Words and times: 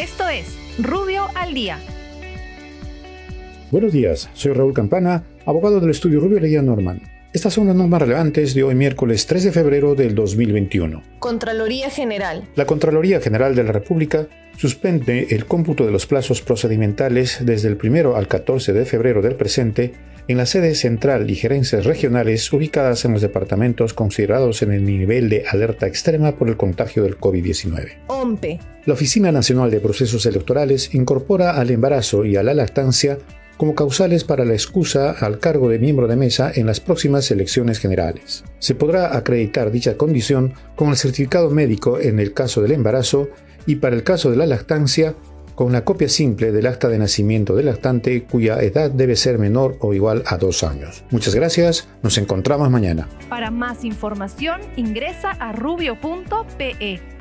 Esto 0.00 0.26
es 0.30 0.56
Rubio 0.78 1.26
al 1.34 1.52
Día. 1.52 1.78
Buenos 3.70 3.92
días, 3.92 4.30
soy 4.32 4.54
Raúl 4.54 4.72
Campana, 4.72 5.24
abogado 5.44 5.78
del 5.78 5.90
estudio 5.90 6.20
Rubio 6.20 6.40
Leguía 6.40 6.62
Norman. 6.62 7.02
Estas 7.34 7.52
son 7.52 7.66
las 7.66 7.76
normas 7.76 8.00
relevantes 8.00 8.54
de 8.54 8.62
hoy 8.62 8.74
miércoles 8.74 9.26
3 9.26 9.44
de 9.44 9.52
febrero 9.52 9.94
del 9.94 10.14
2021. 10.14 11.02
Contraloría 11.18 11.90
General. 11.90 12.48
La 12.56 12.64
Contraloría 12.64 13.20
General 13.20 13.54
de 13.54 13.62
la 13.62 13.72
República 13.72 14.26
suspende 14.56 15.26
el 15.32 15.44
cómputo 15.44 15.84
de 15.84 15.92
los 15.92 16.06
plazos 16.06 16.40
procedimentales 16.40 17.44
desde 17.44 17.68
el 17.68 17.76
1 17.76 18.16
al 18.16 18.26
14 18.26 18.72
de 18.72 18.86
febrero 18.86 19.20
del 19.20 19.34
presente 19.34 19.92
en 20.30 20.36
la 20.36 20.46
sede 20.46 20.76
central 20.76 21.28
y 21.28 21.34
gerencias 21.34 21.84
regionales 21.84 22.52
ubicadas 22.52 23.04
en 23.04 23.12
los 23.12 23.20
departamentos 23.20 23.94
considerados 23.94 24.62
en 24.62 24.70
el 24.70 24.84
nivel 24.84 25.28
de 25.28 25.44
alerta 25.50 25.88
extrema 25.88 26.36
por 26.36 26.48
el 26.48 26.56
contagio 26.56 27.02
del 27.02 27.18
COVID-19. 27.18 27.98
OMPE. 28.06 28.60
La 28.86 28.94
Oficina 28.94 29.32
Nacional 29.32 29.72
de 29.72 29.80
Procesos 29.80 30.24
Electorales 30.26 30.94
incorpora 30.94 31.56
al 31.56 31.70
embarazo 31.70 32.24
y 32.24 32.36
a 32.36 32.44
la 32.44 32.54
lactancia 32.54 33.18
como 33.56 33.74
causales 33.74 34.22
para 34.22 34.44
la 34.44 34.52
excusa 34.52 35.10
al 35.10 35.40
cargo 35.40 35.68
de 35.68 35.80
miembro 35.80 36.06
de 36.06 36.14
mesa 36.14 36.52
en 36.54 36.66
las 36.66 36.78
próximas 36.78 37.28
elecciones 37.32 37.80
generales. 37.80 38.44
Se 38.60 38.76
podrá 38.76 39.16
acreditar 39.16 39.72
dicha 39.72 39.96
condición 39.96 40.54
con 40.76 40.90
el 40.90 40.96
certificado 40.96 41.50
médico 41.50 41.98
en 41.98 42.20
el 42.20 42.34
caso 42.34 42.62
del 42.62 42.70
embarazo 42.70 43.30
y 43.66 43.76
para 43.76 43.96
el 43.96 44.04
caso 44.04 44.30
de 44.30 44.36
la 44.36 44.46
lactancia 44.46 45.16
con 45.60 45.66
una 45.66 45.84
copia 45.84 46.08
simple 46.08 46.52
del 46.52 46.66
acta 46.66 46.88
de 46.88 46.96
nacimiento 46.96 47.54
del 47.54 47.66
lactante 47.66 48.22
cuya 48.22 48.62
edad 48.62 48.90
debe 48.90 49.14
ser 49.14 49.38
menor 49.38 49.76
o 49.80 49.92
igual 49.92 50.22
a 50.24 50.38
dos 50.38 50.64
años. 50.64 51.04
Muchas 51.10 51.34
gracias, 51.34 51.86
nos 52.02 52.16
encontramos 52.16 52.70
mañana. 52.70 53.10
Para 53.28 53.50
más 53.50 53.84
información 53.84 54.62
ingresa 54.76 55.32
a 55.32 55.52
rubio.pe. 55.52 57.19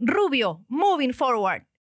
Rubio, 0.00 0.62
moving 0.68 1.12
forward. 1.12 1.62